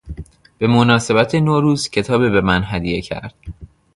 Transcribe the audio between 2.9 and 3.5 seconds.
کرد.